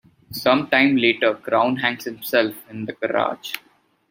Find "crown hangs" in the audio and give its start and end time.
1.35-2.05